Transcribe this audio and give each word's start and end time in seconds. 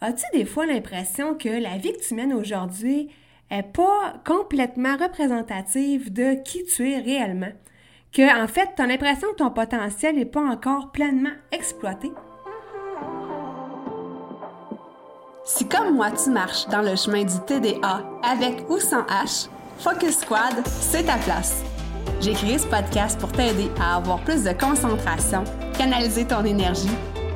As-tu 0.00 0.24
des 0.32 0.44
fois 0.44 0.64
l'impression 0.64 1.34
que 1.34 1.48
la 1.48 1.76
vie 1.76 1.92
que 1.92 2.06
tu 2.06 2.14
mènes 2.14 2.32
aujourd'hui 2.32 3.10
n'est 3.50 3.64
pas 3.64 4.14
complètement 4.24 4.96
représentative 4.96 6.12
de 6.12 6.40
qui 6.44 6.64
tu 6.64 6.92
es 6.92 6.98
réellement? 6.98 7.50
Que, 8.12 8.42
en 8.42 8.46
fait, 8.46 8.68
tu 8.76 8.82
as 8.82 8.86
l'impression 8.86 9.28
que 9.32 9.38
ton 9.38 9.50
potentiel 9.50 10.14
n'est 10.14 10.24
pas 10.24 10.40
encore 10.40 10.92
pleinement 10.92 11.32
exploité? 11.50 12.12
Si 15.44 15.66
comme 15.66 15.96
moi 15.96 16.12
tu 16.12 16.30
marches 16.30 16.68
dans 16.68 16.82
le 16.82 16.94
chemin 16.94 17.24
du 17.24 17.40
TDA 17.46 18.04
avec 18.22 18.70
ou 18.70 18.78
sans 18.78 19.02
H, 19.02 19.48
Focus 19.78 20.18
Squad, 20.18 20.64
c'est 20.64 21.04
ta 21.04 21.16
place. 21.16 21.64
J'ai 22.20 22.34
créé 22.34 22.58
ce 22.58 22.66
podcast 22.66 23.18
pour 23.18 23.32
t'aider 23.32 23.68
à 23.80 23.96
avoir 23.96 24.20
plus 24.20 24.44
de 24.44 24.52
concentration, 24.52 25.42
canaliser 25.76 26.24
ton 26.24 26.44
énergie 26.44 26.88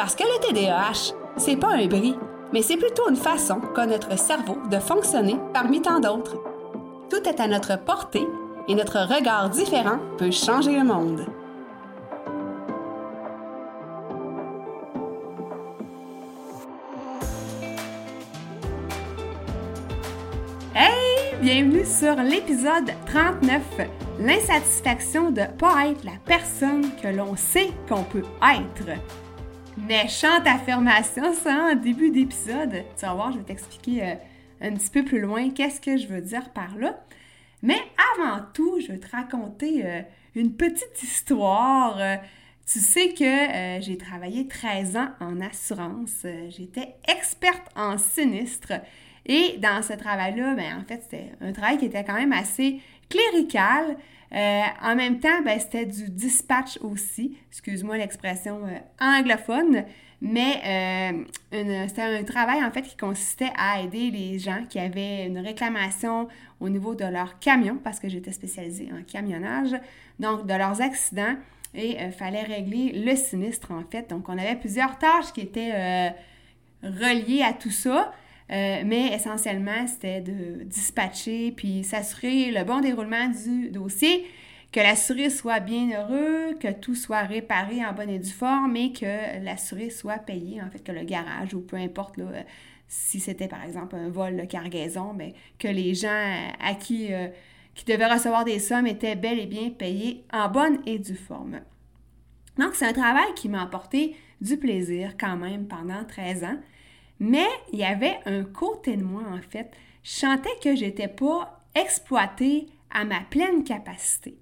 Parce 0.00 0.16
que 0.16 0.22
le 0.22 0.40
TDAH, 0.40 1.14
c'est 1.36 1.56
pas 1.56 1.74
un 1.74 1.86
bris, 1.86 2.16
mais 2.54 2.62
c'est 2.62 2.78
plutôt 2.78 3.10
une 3.10 3.16
façon 3.16 3.60
qu'a 3.74 3.84
notre 3.84 4.18
cerveau 4.18 4.56
de 4.70 4.78
fonctionner 4.78 5.36
parmi 5.52 5.82
tant 5.82 6.00
d'autres. 6.00 6.38
Tout 7.10 7.28
est 7.28 7.38
à 7.38 7.46
notre 7.46 7.78
portée 7.78 8.26
et 8.66 8.74
notre 8.74 8.98
regard 9.00 9.50
différent 9.50 9.98
peut 10.16 10.30
changer 10.30 10.72
le 10.72 10.84
monde. 10.84 11.26
Hey! 20.74 21.34
Bienvenue 21.42 21.84
sur 21.84 22.14
l'épisode 22.14 22.90
39, 23.04 23.60
l'insatisfaction 24.18 25.30
de 25.30 25.42
ne 25.42 25.46
pas 25.58 25.88
être 25.88 26.04
la 26.04 26.16
personne 26.24 26.86
que 27.02 27.08
l'on 27.08 27.36
sait 27.36 27.68
qu'on 27.86 28.04
peut 28.04 28.24
être 28.42 28.98
méchante 29.86 30.46
affirmation, 30.46 31.32
ça, 31.34 31.70
en 31.72 31.74
début 31.74 32.10
d'épisode. 32.10 32.84
Tu 32.98 33.06
vas 33.06 33.14
voir, 33.14 33.32
je 33.32 33.38
vais 33.38 33.44
t'expliquer 33.44 34.02
euh, 34.02 34.14
un 34.60 34.72
petit 34.72 34.90
peu 34.90 35.04
plus 35.04 35.20
loin 35.20 35.50
qu'est-ce 35.50 35.80
que 35.80 35.96
je 35.96 36.06
veux 36.06 36.20
dire 36.20 36.50
par 36.50 36.76
là. 36.76 37.00
Mais 37.62 37.78
avant 38.16 38.40
tout, 38.54 38.80
je 38.80 38.92
vais 38.92 38.98
te 38.98 39.10
raconter 39.10 39.84
euh, 39.84 40.02
une 40.34 40.54
petite 40.54 41.02
histoire. 41.02 41.98
Euh, 41.98 42.16
tu 42.70 42.78
sais 42.78 43.14
que 43.14 43.80
j'ai 43.80 43.98
travaillé 43.98 44.46
13 44.46 44.96
ans 44.96 45.08
en 45.18 45.40
assurance. 45.40 46.24
J'étais 46.50 46.94
experte 47.08 47.66
en 47.74 47.98
sinistre. 47.98 48.74
Et 49.26 49.58
dans 49.58 49.82
ce 49.82 49.92
travail-là, 49.92 50.54
ben, 50.54 50.80
en 50.80 50.84
fait, 50.84 51.02
c'était 51.02 51.32
un 51.40 51.52
travail 51.52 51.78
qui 51.78 51.86
était 51.86 52.04
quand 52.04 52.14
même 52.14 52.32
assez 52.32 52.80
clérical. 53.08 53.96
Euh, 54.32 54.62
en 54.82 54.94
même 54.94 55.18
temps, 55.18 55.42
ben, 55.44 55.58
c'était 55.58 55.86
du 55.86 56.08
dispatch 56.08 56.78
aussi, 56.82 57.36
excuse-moi 57.50 57.96
l'expression 57.98 58.60
euh, 58.64 58.78
anglophone, 59.00 59.84
mais 60.20 61.24
euh, 61.52 61.86
c'était 61.88 62.02
un 62.02 62.22
travail 62.22 62.62
en 62.64 62.70
fait 62.70 62.82
qui 62.82 62.96
consistait 62.96 63.50
à 63.56 63.80
aider 63.80 64.10
les 64.10 64.38
gens 64.38 64.64
qui 64.68 64.78
avaient 64.78 65.26
une 65.26 65.38
réclamation 65.38 66.28
au 66.60 66.68
niveau 66.68 66.94
de 66.94 67.04
leur 67.04 67.40
camion, 67.40 67.78
parce 67.82 67.98
que 67.98 68.08
j'étais 68.08 68.30
spécialisée 68.30 68.90
en 68.92 69.02
camionnage, 69.02 69.74
donc 70.20 70.46
de 70.46 70.54
leurs 70.54 70.80
accidents, 70.80 71.34
et 71.74 71.96
il 72.00 72.12
fallait 72.12 72.42
régler 72.42 72.92
le 73.04 73.16
sinistre 73.16 73.72
en 73.72 73.82
fait. 73.90 74.10
Donc 74.10 74.28
on 74.28 74.38
avait 74.38 74.56
plusieurs 74.56 74.98
tâches 74.98 75.32
qui 75.32 75.40
étaient 75.40 76.12
reliées 76.82 77.42
à 77.42 77.52
tout 77.52 77.70
ça. 77.70 78.12
Euh, 78.50 78.82
mais 78.84 79.14
essentiellement, 79.14 79.86
c'était 79.86 80.20
de 80.20 80.64
dispatcher 80.64 81.52
puis 81.52 81.84
s'assurer 81.84 82.50
le 82.50 82.64
bon 82.64 82.80
déroulement 82.80 83.28
du 83.28 83.70
dossier, 83.70 84.26
que 84.72 84.80
l'assuré 84.80 85.30
soit 85.30 85.60
bien 85.60 85.88
heureux, 85.90 86.54
que 86.58 86.72
tout 86.72 86.94
soit 86.94 87.22
réparé 87.22 87.84
en 87.84 87.92
bonne 87.92 88.10
et 88.10 88.18
due 88.18 88.30
forme 88.30 88.76
et 88.76 88.92
que 88.92 89.44
l'assuré 89.44 89.90
soit 89.90 90.18
payé, 90.18 90.60
en 90.62 90.70
fait, 90.70 90.82
que 90.82 90.92
le 90.92 91.04
garage 91.04 91.54
ou 91.54 91.60
peu 91.60 91.76
importe, 91.76 92.18
si 92.88 93.20
c'était 93.20 93.48
par 93.48 93.62
exemple 93.64 93.94
un 93.96 94.08
vol 94.08 94.36
de 94.36 94.44
cargaison, 94.44 95.14
bien, 95.14 95.30
que 95.58 95.68
les 95.68 95.94
gens 95.94 96.48
à 96.60 96.74
qui, 96.74 97.12
euh, 97.12 97.28
qui 97.74 97.84
devaient 97.84 98.12
recevoir 98.12 98.44
des 98.44 98.58
sommes 98.58 98.86
étaient 98.86 99.16
bel 99.16 99.38
et 99.38 99.46
bien 99.46 99.70
payés 99.70 100.24
en 100.32 100.48
bonne 100.48 100.80
et 100.86 100.98
due 100.98 101.14
forme. 101.14 101.60
Donc, 102.58 102.74
c'est 102.74 102.86
un 102.86 102.92
travail 102.92 103.32
qui 103.36 103.48
m'a 103.48 103.62
apporté 103.62 104.16
du 104.40 104.56
plaisir 104.56 105.16
quand 105.18 105.36
même 105.36 105.66
pendant 105.66 106.04
13 106.04 106.44
ans. 106.44 106.58
Mais 107.20 107.46
il 107.72 107.78
y 107.78 107.84
avait 107.84 108.18
un 108.24 108.44
côté 108.44 108.96
de 108.96 109.04
moi, 109.04 109.22
en 109.30 109.42
fait. 109.42 109.70
Je 110.02 110.10
sentais 110.10 110.48
que 110.62 110.74
je 110.74 110.86
n'étais 110.86 111.06
pas 111.08 111.62
exploitée 111.74 112.66
à 112.90 113.04
ma 113.04 113.20
pleine 113.20 113.62
capacité. 113.62 114.38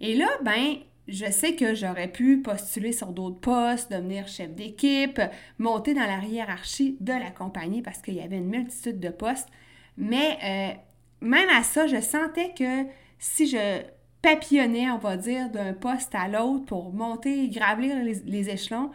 Et 0.00 0.14
là, 0.14 0.28
ben, 0.44 0.76
je 1.08 1.30
sais 1.30 1.56
que 1.56 1.74
j'aurais 1.74 2.08
pu 2.08 2.42
postuler 2.42 2.92
sur 2.92 3.08
d'autres 3.08 3.40
postes, 3.40 3.90
devenir 3.90 4.28
chef 4.28 4.54
d'équipe, 4.54 5.20
monter 5.58 5.94
dans 5.94 6.06
la 6.06 6.18
hiérarchie 6.18 6.98
de 7.00 7.12
la 7.12 7.30
compagnie 7.30 7.82
parce 7.82 8.02
qu'il 8.02 8.14
y 8.14 8.20
avait 8.20 8.36
une 8.36 8.50
multitude 8.50 9.00
de 9.00 9.08
postes. 9.08 9.48
Mais 9.96 10.38
euh, 10.44 10.74
même 11.22 11.48
à 11.48 11.62
ça, 11.62 11.86
je 11.86 12.00
sentais 12.00 12.52
que 12.56 12.84
si 13.18 13.46
je 13.46 13.82
papillonnais, 14.20 14.90
on 14.90 14.98
va 14.98 15.16
dire, 15.16 15.48
d'un 15.50 15.72
poste 15.72 16.14
à 16.14 16.28
l'autre 16.28 16.66
pour 16.66 16.92
monter, 16.92 17.48
gravir 17.48 17.96
les 18.04 18.50
échelons, 18.50 18.90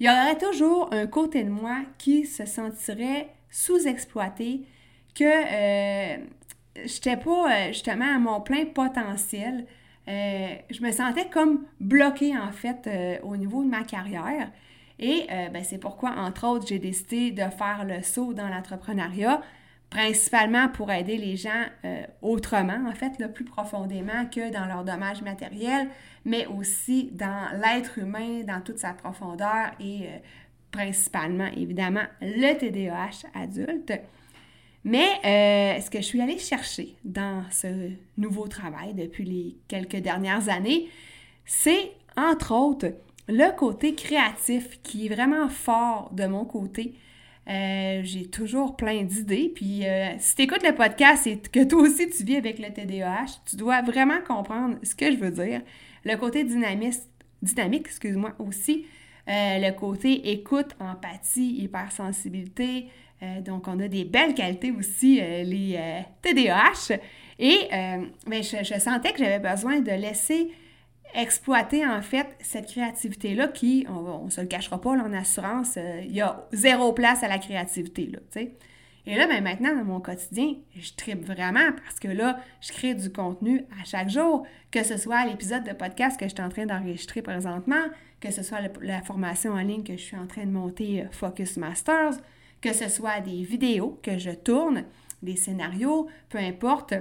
il 0.00 0.06
y 0.06 0.10
aurait 0.10 0.38
toujours 0.38 0.92
un 0.92 1.06
côté 1.06 1.42
de 1.42 1.50
moi 1.50 1.78
qui 1.98 2.24
se 2.24 2.46
sentirait 2.46 3.28
sous-exploité, 3.50 4.62
que 5.14 5.24
euh, 5.24 6.16
je 6.76 6.82
n'étais 6.82 7.16
pas 7.16 7.50
euh, 7.50 7.68
justement 7.68 8.14
à 8.14 8.18
mon 8.18 8.40
plein 8.40 8.66
potentiel. 8.66 9.66
Euh, 10.06 10.54
je 10.70 10.82
me 10.82 10.92
sentais 10.92 11.28
comme 11.28 11.64
bloquée 11.80 12.36
en 12.36 12.52
fait 12.52 12.88
au 13.22 13.36
niveau 13.36 13.62
de 13.62 13.68
ma 13.68 13.82
carrière. 13.82 14.50
Et 15.00 15.26
ben, 15.28 15.62
c'est 15.62 15.78
pourquoi, 15.78 16.10
entre 16.10 16.44
autres, 16.48 16.66
j'ai 16.66 16.80
décidé 16.80 17.30
de 17.30 17.42
faire 17.50 17.84
le 17.86 18.02
saut 18.02 18.34
dans 18.34 18.48
l'entrepreneuriat, 18.48 19.40
principalement 19.90 20.68
pour 20.68 20.90
aider 20.90 21.16
les 21.16 21.36
gens 21.36 21.64
autrement, 22.20 22.86
en 22.86 22.94
fait, 22.94 23.16
plus 23.32 23.44
profondément 23.44 24.26
que 24.26 24.52
dans 24.52 24.66
leur 24.66 24.84
dommage 24.84 25.22
matériel, 25.22 25.88
mais 26.28 26.46
aussi 26.46 27.10
dans 27.12 27.48
l'être 27.60 27.98
humain, 27.98 28.42
dans 28.46 28.60
toute 28.60 28.78
sa 28.78 28.92
profondeur 28.92 29.70
et 29.80 30.02
euh, 30.02 30.18
principalement, 30.70 31.48
évidemment, 31.56 32.04
le 32.20 32.54
TDAH 32.54 33.26
adulte. 33.34 33.92
Mais 34.84 35.08
euh, 35.24 35.80
ce 35.80 35.90
que 35.90 35.98
je 35.98 36.04
suis 36.04 36.20
allée 36.20 36.38
chercher 36.38 36.96
dans 37.04 37.42
ce 37.50 37.90
nouveau 38.16 38.46
travail 38.46 38.94
depuis 38.94 39.24
les 39.24 39.56
quelques 39.68 39.96
dernières 39.96 40.48
années, 40.48 40.88
c'est 41.44 41.92
entre 42.16 42.54
autres 42.54 42.92
le 43.26 43.54
côté 43.56 43.94
créatif 43.94 44.80
qui 44.82 45.06
est 45.06 45.14
vraiment 45.14 45.48
fort 45.48 46.10
de 46.12 46.26
mon 46.26 46.44
côté. 46.44 46.94
Euh, 47.48 48.00
j'ai 48.04 48.26
toujours 48.26 48.76
plein 48.76 49.02
d'idées. 49.02 49.50
Puis 49.54 49.84
si 50.18 50.34
tu 50.36 50.42
écoutes 50.42 50.62
le 50.62 50.74
podcast 50.74 51.26
et 51.26 51.38
que 51.38 51.64
toi 51.64 51.82
aussi 51.82 52.08
tu 52.10 52.24
vis 52.24 52.36
avec 52.36 52.58
le 52.58 52.72
TDAH, 52.72 53.40
tu 53.48 53.56
dois 53.56 53.82
vraiment 53.82 54.20
comprendre 54.26 54.76
ce 54.82 54.94
que 54.94 55.10
je 55.10 55.16
veux 55.16 55.30
dire. 55.30 55.62
Le 56.04 56.16
côté 56.16 56.44
dynamique, 56.44 57.86
excuse-moi, 57.86 58.34
aussi. 58.38 58.86
Euh, 59.28 59.58
le 59.58 59.72
côté 59.72 60.30
écoute, 60.32 60.74
empathie, 60.80 61.62
hypersensibilité. 61.62 62.86
Euh, 63.22 63.40
donc, 63.42 63.68
on 63.68 63.78
a 63.80 63.88
des 63.88 64.04
belles 64.04 64.34
qualités 64.34 64.70
aussi, 64.70 65.20
euh, 65.20 65.42
les 65.42 65.78
TDAH. 66.22 66.96
Et 67.38 67.68
ben, 67.70 68.42
je, 68.42 68.78
sentais 68.78 69.12
que 69.12 69.18
j'avais 69.18 69.38
besoin 69.38 69.80
de 69.80 69.90
laisser 69.90 70.50
exploiter 71.14 71.86
en 71.86 72.02
fait 72.02 72.26
cette 72.40 72.66
créativité-là 72.66 73.48
qui, 73.48 73.86
on 73.88 74.26
ne 74.26 74.30
se 74.30 74.40
le 74.40 74.46
cachera 74.46 74.80
pas, 74.80 74.90
en 74.90 75.12
assurance, 75.12 75.78
il 76.02 76.12
y 76.12 76.20
a 76.20 76.46
zéro 76.52 76.92
place 76.92 77.22
à 77.22 77.28
la 77.28 77.38
créativité. 77.38 78.06
Là. 78.06 78.42
Et 79.08 79.14
là, 79.14 79.26
ben, 79.26 79.42
maintenant, 79.42 79.74
dans 79.74 79.84
mon 79.84 80.00
quotidien, 80.00 80.56
je 80.76 80.92
tripe 80.94 81.24
vraiment 81.24 81.72
parce 81.82 81.98
que 81.98 82.08
là, 82.08 82.38
je 82.60 82.72
crée 82.72 82.94
du 82.94 83.10
contenu 83.10 83.64
à 83.80 83.84
chaque 83.84 84.10
jour, 84.10 84.46
que 84.70 84.84
ce 84.84 84.98
soit 84.98 85.24
l'épisode 85.24 85.64
de 85.64 85.72
podcast 85.72 86.20
que 86.20 86.28
je 86.28 86.34
suis 86.34 86.42
en 86.42 86.50
train 86.50 86.66
d'enregistrer 86.66 87.22
présentement, 87.22 87.84
que 88.20 88.30
ce 88.30 88.42
soit 88.42 88.58
la 88.82 89.00
formation 89.00 89.52
en 89.52 89.62
ligne 89.62 89.82
que 89.82 89.94
je 89.96 90.02
suis 90.02 90.16
en 90.16 90.26
train 90.26 90.44
de 90.44 90.50
monter 90.50 91.02
euh, 91.02 91.06
Focus 91.10 91.56
Masters, 91.56 92.18
que 92.60 92.74
ce 92.74 92.90
soit 92.90 93.20
des 93.20 93.42
vidéos 93.44 93.98
que 94.02 94.18
je 94.18 94.30
tourne, 94.30 94.84
des 95.22 95.36
scénarios, 95.36 96.08
peu 96.28 96.36
importe. 96.36 96.92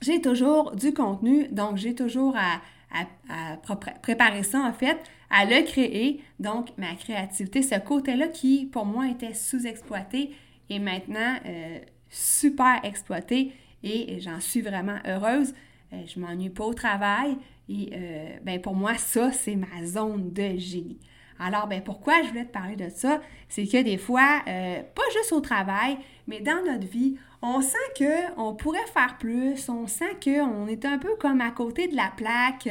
J'ai 0.00 0.22
toujours 0.22 0.74
du 0.74 0.94
contenu, 0.94 1.48
donc 1.48 1.76
j'ai 1.76 1.94
toujours 1.94 2.34
à, 2.34 2.62
à, 2.92 3.56
préparer 4.02 4.42
ça, 4.42 4.60
en 4.60 4.72
fait, 4.72 4.98
à 5.30 5.44
le 5.44 5.64
créer. 5.64 6.22
Donc, 6.38 6.68
ma 6.78 6.94
créativité, 6.94 7.62
ce 7.62 7.78
côté-là 7.78 8.28
qui, 8.28 8.66
pour 8.66 8.86
moi, 8.86 9.08
était 9.08 9.34
sous-exploité 9.34 10.30
est 10.70 10.78
maintenant 10.78 11.36
euh, 11.46 11.78
super 12.10 12.80
exploité 12.84 13.52
et 13.82 14.18
j'en 14.20 14.40
suis 14.40 14.62
vraiment 14.62 14.98
heureuse. 15.06 15.54
Euh, 15.92 16.02
je 16.06 16.18
m'ennuie 16.18 16.50
pas 16.50 16.64
au 16.64 16.74
travail 16.74 17.36
et 17.68 17.90
euh, 17.92 18.36
ben 18.42 18.60
pour 18.60 18.74
moi, 18.74 18.94
ça, 18.96 19.32
c'est 19.32 19.56
ma 19.56 19.84
zone 19.84 20.32
de 20.32 20.56
génie. 20.56 20.98
Alors, 21.38 21.66
ben 21.66 21.82
pourquoi 21.82 22.22
je 22.22 22.28
voulais 22.28 22.44
te 22.44 22.52
parler 22.52 22.76
de 22.76 22.88
ça? 22.88 23.20
C'est 23.48 23.66
que 23.66 23.82
des 23.82 23.98
fois, 23.98 24.40
pas 24.44 25.02
juste 25.12 25.32
au 25.32 25.40
travail, 25.40 25.98
mais 26.26 26.40
dans 26.40 26.64
notre 26.64 26.86
vie, 26.86 27.16
on 27.42 27.60
sent 27.60 27.76
qu'on 27.98 28.54
pourrait 28.54 28.86
faire 28.92 29.16
plus, 29.18 29.68
on 29.68 29.86
sent 29.86 30.16
qu'on 30.24 30.66
est 30.66 30.84
un 30.84 30.98
peu 30.98 31.14
comme 31.20 31.40
à 31.40 31.50
côté 31.50 31.88
de 31.88 31.94
la 31.94 32.10
plaque. 32.16 32.68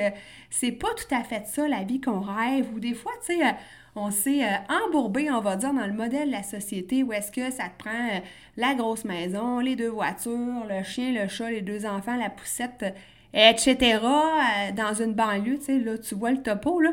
C'est 0.50 0.72
pas 0.72 0.90
tout 0.96 1.14
à 1.16 1.24
fait 1.24 1.46
ça 1.48 1.68
la 1.68 1.84
vie 1.84 2.02
qu'on 2.02 2.22
rêve. 2.22 2.68
Ou 2.74 2.80
des 2.80 2.94
fois, 2.94 3.14
tu 3.26 3.38
sais, 3.38 3.56
on 3.96 4.12
s'est 4.12 4.44
euh, 4.44 4.58
embourbé, 4.88 5.32
on 5.32 5.40
va 5.40 5.56
dire, 5.56 5.74
dans 5.74 5.86
le 5.86 5.94
modèle 5.94 6.28
de 6.28 6.34
la 6.34 6.44
société 6.44 7.04
où 7.04 7.14
est-ce 7.14 7.32
que 7.32 7.50
ça 7.50 7.70
te 7.70 7.84
prend 7.84 7.92
euh, 7.92 8.20
la 8.58 8.74
grosse 8.76 9.06
maison, 9.06 9.60
les 9.60 9.78
deux 9.78 9.90
voitures, 9.90 10.66
le 10.68 10.84
chien, 10.84 11.14
le 11.14 11.30
chat, 11.30 11.50
les 11.50 11.62
deux 11.62 11.86
enfants, 11.86 12.18
la 12.18 12.30
poussette, 12.30 12.94
etc. 13.34 13.78
Euh, 14.04 14.72
dans 14.74 14.94
une 14.94 15.14
banlieue, 15.14 15.58
tu 15.60 15.66
sais, 15.66 15.80
là, 15.80 15.98
tu 15.98 16.14
vois 16.16 16.32
le 16.32 16.42
topo, 16.42 16.82
là. 16.82 16.92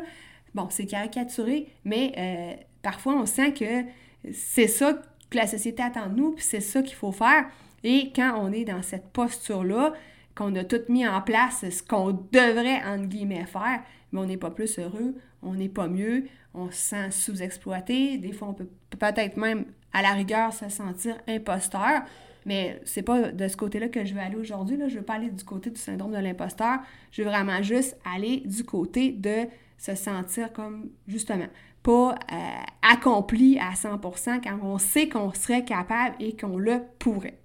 Bon, 0.55 0.67
c'est 0.69 0.85
caricaturé, 0.85 1.67
mais 1.83 2.65
parfois 2.81 3.15
on 3.15 3.25
sent 3.25 3.53
que 3.53 3.83
c'est 4.31 4.67
ça 4.67 4.93
que 5.29 5.37
la 5.37 5.47
société 5.47 5.81
attend 5.81 6.07
de 6.07 6.15
nous, 6.15 6.31
puis 6.33 6.43
c'est 6.43 6.61
ça 6.61 6.81
qu'il 6.81 6.95
faut 6.95 7.11
faire. 7.11 7.45
Et 7.83 8.11
quand 8.15 8.37
on 8.39 8.51
est 8.51 8.65
dans 8.65 8.81
cette 8.81 9.07
posture-là, 9.11 9.93
qu'on 10.35 10.55
a 10.55 10.63
tout 10.63 10.81
mis 10.89 11.07
en 11.07 11.21
place, 11.21 11.65
ce 11.69 11.83
qu'on 11.83 12.11
devrait, 12.31 12.81
entre 12.85 13.05
guillemets, 13.05 13.45
faire, 13.45 13.81
mais 14.11 14.19
on 14.19 14.25
n'est 14.25 14.37
pas 14.37 14.51
plus 14.51 14.79
heureux, 14.79 15.15
on 15.41 15.53
n'est 15.53 15.69
pas 15.69 15.87
mieux, 15.87 16.25
on 16.53 16.71
se 16.71 16.77
sent 16.77 17.11
sous-exploité, 17.11 18.17
des 18.17 18.31
fois 18.31 18.49
on 18.49 18.53
peut 18.53 18.69
peut-être 18.89 19.37
même, 19.37 19.65
à 19.91 20.01
la 20.01 20.11
rigueur, 20.13 20.53
se 20.53 20.69
sentir 20.69 21.17
imposteur, 21.27 22.03
mais 22.45 22.81
c'est 22.85 23.03
pas 23.03 23.31
de 23.31 23.47
ce 23.47 23.57
côté-là 23.57 23.89
que 23.89 24.05
je 24.05 24.13
veux 24.13 24.19
aller 24.19 24.35
aujourd'hui, 24.35 24.77
là. 24.77 24.87
je 24.87 24.97
veux 24.97 25.05
pas 25.05 25.15
aller 25.15 25.29
du 25.29 25.43
côté 25.43 25.69
du 25.69 25.79
syndrome 25.79 26.11
de 26.11 26.17
l'imposteur, 26.17 26.79
je 27.11 27.21
veux 27.21 27.29
vraiment 27.29 27.61
juste 27.61 27.97
aller 28.15 28.41
du 28.45 28.63
côté 28.63 29.11
de 29.11 29.47
se 29.83 29.95
sentir 29.95 30.53
comme, 30.53 30.89
justement, 31.07 31.47
pas 31.81 32.15
euh, 32.31 32.35
accompli 32.81 33.59
à 33.59 33.73
100% 33.73 34.39
quand 34.41 34.59
on 34.63 34.77
sait 34.77 35.09
qu'on 35.09 35.33
serait 35.33 35.65
capable 35.65 36.15
et 36.19 36.37
qu'on 36.37 36.57
le 36.57 36.79
pourrait 36.99 37.39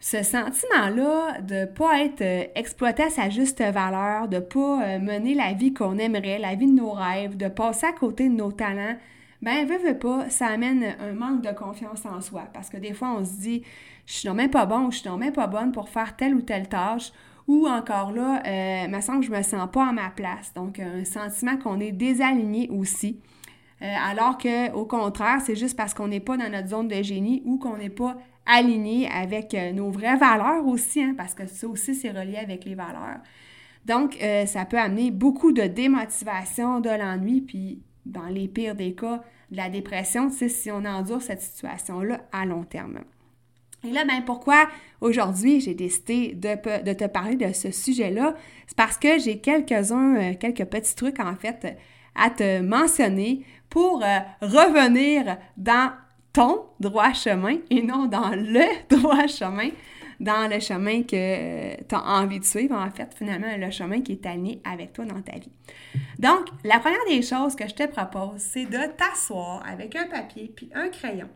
ce 0.00 0.22
sentiment-là 0.22 1.40
de 1.40 1.54
ne 1.54 1.64
pas 1.66 2.00
être 2.00 2.22
euh, 2.22 2.44
exploité 2.54 3.02
à 3.02 3.10
sa 3.10 3.30
juste 3.30 3.60
valeur, 3.60 4.28
de 4.28 4.36
ne 4.36 4.40
pas 4.40 4.84
euh, 4.84 4.98
mener 5.00 5.34
la 5.34 5.52
vie 5.52 5.74
qu'on 5.74 5.98
aimerait, 5.98 6.38
la 6.38 6.54
vie 6.54 6.66
de 6.66 6.76
nos 6.76 6.92
rêves, 6.92 7.36
de 7.36 7.48
passer 7.48 7.86
à 7.86 7.92
côté 7.92 8.28
de 8.28 8.34
nos 8.34 8.52
talents, 8.52 8.96
ben, 9.42 9.66
veut, 9.66 9.78
veut 9.78 9.98
pas, 9.98 10.30
ça 10.30 10.46
amène 10.46 10.94
un 11.00 11.12
manque 11.12 11.42
de 11.42 11.50
confiance 11.50 12.06
en 12.06 12.20
soi. 12.20 12.44
Parce 12.52 12.70
que 12.70 12.76
des 12.76 12.92
fois, 12.92 13.16
on 13.18 13.24
se 13.24 13.32
dit, 13.40 13.64
je 14.06 14.12
suis 14.14 14.30
même 14.30 14.50
pas 14.50 14.66
bon 14.66 14.86
ou 14.86 14.92
je 14.92 14.98
suis 14.98 15.10
même 15.10 15.32
pas 15.32 15.46
bonne 15.46 15.72
pour 15.72 15.88
faire 15.88 16.16
telle 16.16 16.34
ou 16.34 16.42
telle 16.42 16.68
tâche. 16.68 17.12
Ou 17.48 17.66
encore 17.66 18.12
là, 18.12 18.42
euh, 18.46 18.84
il 18.86 18.94
me 18.94 19.00
semble 19.00 19.20
que 19.20 19.26
je 19.26 19.32
me 19.32 19.42
sens 19.42 19.68
pas 19.72 19.88
à 19.88 19.92
ma 19.92 20.10
place. 20.10 20.52
Donc, 20.54 20.78
un 20.78 21.04
sentiment 21.04 21.56
qu'on 21.56 21.80
est 21.80 21.92
désaligné 21.92 22.68
aussi. 22.70 23.20
alors 23.80 24.38
que, 24.38 24.72
au 24.72 24.84
contraire, 24.84 25.40
c'est 25.44 25.56
juste 25.56 25.76
parce 25.76 25.94
qu'on 25.94 26.08
n'est 26.08 26.20
pas 26.20 26.36
dans 26.36 26.50
notre 26.50 26.68
zone 26.68 26.88
de 26.88 27.02
génie 27.02 27.42
ou 27.44 27.58
qu'on 27.58 27.76
n'est 27.76 27.90
pas 27.90 28.16
aligné 28.48 29.08
avec 29.08 29.54
euh, 29.54 29.72
nos 29.72 29.90
vraies 29.90 30.16
valeurs 30.16 30.66
aussi, 30.66 31.02
hein, 31.02 31.14
parce 31.16 31.34
que 31.34 31.46
ça 31.46 31.68
aussi, 31.68 31.94
c'est 31.94 32.10
relié 32.10 32.38
avec 32.38 32.64
les 32.64 32.74
valeurs. 32.74 33.20
Donc, 33.84 34.16
euh, 34.22 34.46
ça 34.46 34.64
peut 34.64 34.78
amener 34.78 35.10
beaucoup 35.10 35.52
de 35.52 35.62
démotivation, 35.62 36.80
de 36.80 36.88
l'ennui, 36.88 37.42
puis 37.42 37.82
dans 38.06 38.26
les 38.26 38.48
pires 38.48 38.74
des 38.74 38.94
cas, 38.94 39.22
de 39.50 39.56
la 39.56 39.68
dépression, 39.68 40.30
si 40.30 40.70
on 40.70 40.84
endure 40.84 41.22
cette 41.22 41.42
situation-là 41.42 42.20
à 42.32 42.44
long 42.44 42.64
terme. 42.64 43.00
Et 43.84 43.90
là, 43.90 44.04
ben 44.04 44.22
pourquoi 44.24 44.68
aujourd'hui 45.00 45.60
j'ai 45.60 45.74
décidé 45.74 46.34
de, 46.34 46.92
te 46.92 47.06
parler 47.06 47.36
de 47.36 47.52
ce 47.52 47.70
sujet-là? 47.70 48.34
C'est 48.66 48.76
parce 48.76 48.98
que 48.98 49.18
j'ai 49.18 49.38
quelques-uns, 49.38 50.16
euh, 50.16 50.34
quelques 50.34 50.64
petits 50.64 50.94
trucs 50.94 51.20
en 51.20 51.36
fait 51.36 51.76
à 52.14 52.30
te 52.30 52.60
mentionner 52.60 53.44
pour 53.70 54.02
revenir 54.40 55.36
dans 55.56 55.92
ton 56.32 56.66
droit 56.78 57.12
chemin 57.12 57.56
et 57.70 57.82
non 57.82 58.06
dans 58.06 58.30
le 58.30 58.64
droit 58.96 59.26
chemin, 59.26 59.70
dans 60.20 60.50
le 60.50 60.60
chemin 60.60 61.02
que 61.02 61.14
euh, 61.14 61.74
tu 61.88 61.94
as 61.94 62.04
envie 62.04 62.40
de 62.40 62.44
suivre, 62.44 62.76
en 62.76 62.90
fait, 62.90 63.12
finalement, 63.16 63.56
le 63.56 63.70
chemin 63.70 64.00
qui 64.00 64.12
est 64.12 64.26
aligné 64.26 64.60
avec 64.64 64.92
toi 64.92 65.04
dans 65.04 65.20
ta 65.20 65.38
vie. 65.38 65.52
Donc, 66.18 66.46
la 66.64 66.78
première 66.78 67.04
des 67.08 67.22
choses 67.22 67.54
que 67.54 67.68
je 67.68 67.74
te 67.74 67.86
propose, 67.86 68.38
c'est 68.38 68.66
de 68.66 68.92
t'asseoir 68.96 69.64
avec 69.66 69.96
un 69.96 70.06
papier 70.06 70.52
puis 70.54 70.70
un 70.74 70.88
crayon. 70.88 71.28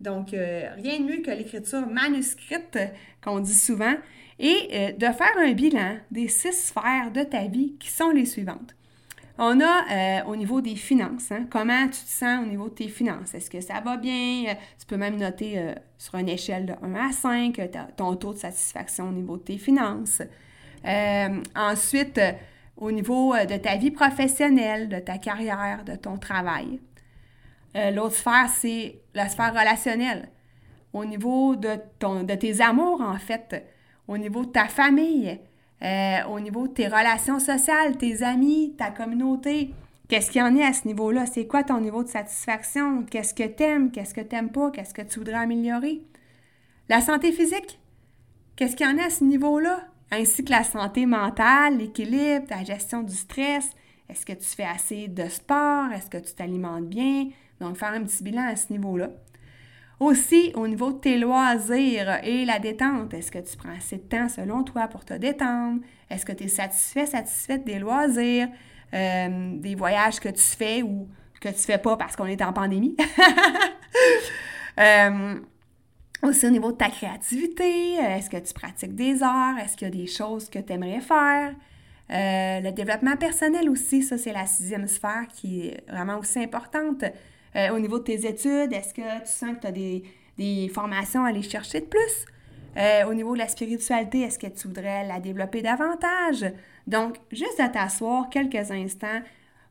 Donc, 0.00 0.32
euh, 0.32 0.68
rien 0.76 1.00
de 1.00 1.04
mieux 1.04 1.22
que 1.22 1.30
l'écriture 1.30 1.86
manuscrite 1.86 2.78
qu'on 3.22 3.40
dit 3.40 3.54
souvent, 3.54 3.94
et 4.40 4.68
euh, 4.72 4.92
de 4.92 5.06
faire 5.12 5.36
un 5.38 5.52
bilan 5.52 5.98
des 6.10 6.26
six 6.28 6.52
sphères 6.52 7.12
de 7.12 7.22
ta 7.22 7.44
vie 7.46 7.74
qui 7.78 7.90
sont 7.90 8.10
les 8.10 8.24
suivantes. 8.24 8.74
On 9.38 9.60
a 9.60 9.84
euh, 9.90 10.24
au 10.26 10.36
niveau 10.36 10.60
des 10.60 10.76
finances, 10.76 11.30
hein, 11.30 11.46
comment 11.50 11.84
tu 11.84 12.00
te 12.00 12.10
sens 12.10 12.42
au 12.42 12.46
niveau 12.46 12.68
de 12.68 12.74
tes 12.74 12.88
finances? 12.88 13.34
Est-ce 13.34 13.50
que 13.50 13.60
ça 13.60 13.80
va 13.80 13.96
bien? 13.96 14.54
Tu 14.78 14.86
peux 14.86 14.96
même 14.96 15.16
noter 15.16 15.74
sur 15.96 16.16
une 16.16 16.28
échelle 16.28 16.66
de 16.66 16.72
1 16.82 16.94
à 16.94 17.12
5 17.12 17.58
euh, 17.58 17.66
ton 17.96 18.16
taux 18.16 18.34
de 18.34 18.38
satisfaction 18.38 19.08
au 19.08 19.12
niveau 19.12 19.36
de 19.36 19.42
tes 19.42 19.58
finances. 19.58 20.22
ensuite, 21.54 22.20
au 22.76 22.92
niveau 22.92 23.34
de 23.34 23.56
ta 23.56 23.76
vie 23.76 23.90
professionnelle, 23.90 24.88
de 24.88 24.98
ta 24.98 25.18
carrière, 25.18 25.84
de 25.84 25.96
ton 25.96 26.16
travail. 26.16 26.80
L'autre 27.74 28.16
sphère, 28.16 28.48
c'est 28.48 29.00
la 29.14 29.28
sphère 29.28 29.52
relationnelle. 29.52 30.28
Au 30.92 31.04
niveau 31.04 31.54
de, 31.54 31.76
ton, 31.98 32.24
de 32.24 32.34
tes 32.34 32.60
amours, 32.60 33.00
en 33.00 33.18
fait. 33.18 33.64
Au 34.08 34.18
niveau 34.18 34.44
de 34.44 34.50
ta 34.50 34.66
famille 34.66 35.38
euh, 35.82 36.18
au 36.28 36.40
niveau 36.40 36.68
de 36.68 36.74
tes 36.74 36.88
relations 36.88 37.38
sociales, 37.38 37.96
tes 37.96 38.22
amis, 38.22 38.74
ta 38.76 38.90
communauté. 38.90 39.70
Qu'est-ce 40.08 40.30
qu'il 40.30 40.40
y 40.40 40.44
en 40.44 40.58
a 40.58 40.66
à 40.66 40.72
ce 40.72 40.86
niveau-là? 40.86 41.24
C'est 41.24 41.46
quoi 41.46 41.62
ton 41.62 41.80
niveau 41.80 42.02
de 42.02 42.08
satisfaction? 42.08 43.04
Qu'est-ce 43.04 43.32
que 43.32 43.46
tu 43.46 43.62
aimes? 43.62 43.90
Qu'est-ce 43.90 44.12
que 44.12 44.20
tu 44.20 44.34
n'aimes 44.34 44.50
pas? 44.50 44.70
Qu'est-ce 44.70 44.92
que 44.92 45.02
tu 45.02 45.20
voudrais 45.20 45.36
améliorer? 45.36 46.02
La 46.88 47.00
santé 47.00 47.32
physique? 47.32 47.78
Qu'est-ce 48.56 48.76
qu'il 48.76 48.86
y 48.86 48.90
en 48.90 48.98
a 48.98 49.06
à 49.06 49.10
ce 49.10 49.24
niveau-là? 49.24 49.80
Ainsi 50.10 50.44
que 50.44 50.50
la 50.50 50.64
santé 50.64 51.06
mentale, 51.06 51.78
l'équilibre, 51.78 52.46
ta 52.46 52.62
gestion 52.62 53.02
du 53.02 53.14
stress. 53.14 53.70
Est-ce 54.10 54.26
que 54.26 54.32
tu 54.32 54.44
fais 54.44 54.64
assez 54.64 55.08
de 55.08 55.28
sport? 55.28 55.92
Est-ce 55.92 56.10
que 56.10 56.18
tu 56.18 56.34
t'alimentes 56.34 56.88
bien? 56.88 57.28
Donc, 57.60 57.76
faire 57.76 57.92
un 57.92 58.02
petit 58.02 58.22
bilan 58.22 58.46
à 58.48 58.56
ce 58.56 58.72
niveau-là. 58.72 59.10
Aussi, 60.00 60.50
au 60.54 60.66
niveau 60.66 60.92
de 60.92 60.98
tes 60.98 61.18
loisirs 61.18 62.20
et 62.24 62.46
la 62.46 62.58
détente, 62.58 63.12
est-ce 63.12 63.30
que 63.30 63.38
tu 63.38 63.54
prends 63.58 63.76
assez 63.76 63.96
de 63.96 64.02
temps 64.02 64.30
selon 64.30 64.64
toi 64.64 64.88
pour 64.88 65.04
te 65.04 65.12
détendre? 65.12 65.80
Est-ce 66.08 66.24
que 66.24 66.32
tu 66.32 66.44
es 66.44 66.48
satisfait, 66.48 67.04
satisfaite 67.04 67.66
des 67.66 67.78
loisirs, 67.78 68.48
euh, 68.94 69.56
des 69.58 69.74
voyages 69.74 70.18
que 70.18 70.30
tu 70.30 70.42
fais 70.42 70.82
ou 70.82 71.06
que 71.38 71.50
tu 71.50 71.58
fais 71.58 71.76
pas 71.76 71.98
parce 71.98 72.16
qu'on 72.16 72.26
est 72.26 72.42
en 72.42 72.52
pandémie? 72.52 72.96
Euh, 74.78 75.38
aussi 76.22 76.46
au 76.46 76.50
niveau 76.50 76.72
de 76.72 76.76
ta 76.76 76.88
créativité, 76.88 77.94
est-ce 77.96 78.30
que 78.30 78.36
tu 78.38 78.54
pratiques 78.54 78.94
des 78.94 79.22
arts? 79.22 79.58
Est-ce 79.58 79.76
qu'il 79.76 79.88
y 79.88 79.90
a 79.90 79.94
des 79.94 80.06
choses 80.06 80.48
que 80.48 80.58
tu 80.58 80.72
aimerais 80.72 81.00
faire? 81.00 81.54
Euh, 82.10 82.60
le 82.60 82.70
développement 82.72 83.16
personnel 83.16 83.68
aussi, 83.68 84.02
ça 84.02 84.16
c'est 84.16 84.32
la 84.32 84.46
sixième 84.46 84.86
sphère 84.86 85.26
qui 85.28 85.68
est 85.68 85.84
vraiment 85.90 86.18
aussi 86.18 86.38
importante. 86.38 87.04
Euh, 87.56 87.74
au 87.74 87.78
niveau 87.78 87.98
de 87.98 88.04
tes 88.04 88.26
études, 88.26 88.72
est-ce 88.72 88.94
que 88.94 89.20
tu 89.20 89.26
sens 89.26 89.56
que 89.56 89.60
tu 89.60 89.66
as 89.66 89.72
des, 90.36 90.68
formations 90.72 91.24
à 91.24 91.28
aller 91.28 91.42
chercher 91.42 91.80
de 91.80 91.86
plus? 91.86 92.26
Euh, 92.76 93.04
au 93.08 93.14
niveau 93.14 93.34
de 93.34 93.38
la 93.38 93.48
spiritualité, 93.48 94.20
est-ce 94.20 94.38
que 94.38 94.46
tu 94.46 94.68
voudrais 94.68 95.06
la 95.06 95.18
développer 95.18 95.60
davantage? 95.60 96.46
Donc, 96.86 97.16
juste 97.32 97.58
à 97.58 97.68
t'asseoir 97.68 98.30
quelques 98.30 98.70
instants, 98.70 99.20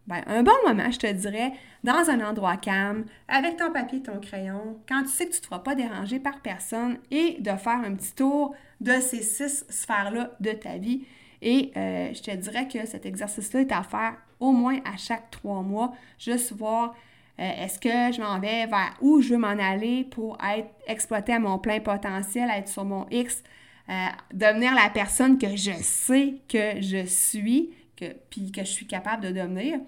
ben, 0.09 0.24
un 0.25 0.43
bon 0.43 0.51
moment, 0.65 0.89
je 0.89 0.98
te 0.98 1.12
dirais, 1.12 1.53
dans 1.83 2.09
un 2.09 2.19
endroit 2.27 2.57
calme, 2.57 3.05
avec 3.27 3.57
ton 3.57 3.71
papier 3.71 4.00
et 4.00 4.01
ton 4.03 4.19
crayon, 4.19 4.79
quand 4.88 5.03
tu 5.03 5.09
sais 5.09 5.25
que 5.27 5.31
tu 5.31 5.38
ne 5.38 5.41
te 5.41 5.45
feras 5.45 5.59
pas 5.59 5.75
déranger 5.75 6.19
par 6.19 6.41
personne, 6.41 6.98
et 7.12 7.38
de 7.39 7.51
faire 7.51 7.79
un 7.86 7.93
petit 7.93 8.13
tour 8.13 8.55
de 8.81 8.93
ces 8.93 9.21
six 9.21 9.65
sphères-là 9.69 10.31
de 10.39 10.51
ta 10.51 10.77
vie. 10.77 11.05
Et 11.41 11.71
euh, 11.77 12.13
je 12.13 12.21
te 12.21 12.31
dirais 12.36 12.67
que 12.67 12.86
cet 12.86 13.05
exercice-là 13.05 13.62
est 13.62 13.71
à 13.71 13.83
faire 13.83 14.17
au 14.39 14.51
moins 14.51 14.79
à 14.83 14.98
chaque 14.98 15.29
trois 15.31 15.62
mois, 15.62 15.93
juste 16.17 16.53
voir 16.53 16.95
est-ce 17.41 17.79
que 17.79 18.15
je 18.15 18.22
m'en 18.22 18.39
vais 18.39 18.65
vers 18.67 18.96
où 19.01 19.22
je 19.22 19.29
veux 19.29 19.38
m'en 19.38 19.48
aller 19.48 20.03
pour 20.03 20.38
être 20.43 20.69
exploité 20.88 21.34
à 21.34 21.39
mon 21.39 21.58
plein 21.60 21.79
potentiel, 21.79 22.50
être 22.50 22.67
sur 22.67 22.86
mon 22.86 23.08
X, 23.10 23.43
euh, 23.89 23.93
devenir 24.34 24.74
la 24.75 24.89
personne 24.89 25.38
que 25.38 25.55
je 25.55 25.72
sais 25.81 26.36
que 26.48 26.81
je 26.81 27.05
suis, 27.05 27.72
que, 27.96 28.05
puis 28.29 28.51
que 28.51 28.62
je 28.62 28.72
suis 28.72 28.88
capable 28.88 29.24
de 29.24 29.31
devenir? 29.31 29.79